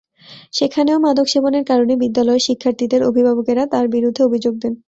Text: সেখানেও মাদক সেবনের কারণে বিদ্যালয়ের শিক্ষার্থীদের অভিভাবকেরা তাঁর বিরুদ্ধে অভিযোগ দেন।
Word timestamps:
সেখানেও 0.53 0.97
মাদক 0.99 1.27
সেবনের 1.27 1.65
কারণে 1.67 1.93
বিদ্যালয়ের 2.03 2.45
শিক্ষার্থীদের 2.47 3.01
অভিভাবকেরা 3.03 3.63
তাঁর 3.73 3.85
বিরুদ্ধে 3.87 4.21
অভিযোগ 4.23 4.53
দেন। 4.55 4.73